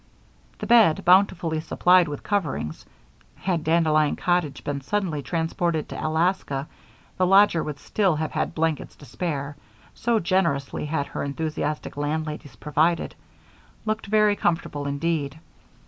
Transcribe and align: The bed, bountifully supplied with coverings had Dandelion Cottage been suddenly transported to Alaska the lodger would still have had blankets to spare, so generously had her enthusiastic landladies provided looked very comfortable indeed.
The 0.57 0.65
bed, 0.65 1.05
bountifully 1.05 1.59
supplied 1.59 2.07
with 2.07 2.23
coverings 2.23 2.87
had 3.35 3.63
Dandelion 3.63 4.15
Cottage 4.15 4.63
been 4.63 4.81
suddenly 4.81 5.21
transported 5.21 5.87
to 5.89 6.03
Alaska 6.07 6.67
the 7.17 7.27
lodger 7.27 7.63
would 7.63 7.77
still 7.77 8.15
have 8.15 8.31
had 8.31 8.55
blankets 8.55 8.95
to 8.95 9.05
spare, 9.05 9.57
so 9.93 10.17
generously 10.19 10.85
had 10.87 11.05
her 11.05 11.23
enthusiastic 11.23 11.97
landladies 11.97 12.55
provided 12.55 13.13
looked 13.85 14.07
very 14.07 14.35
comfortable 14.35 14.87
indeed. 14.87 15.37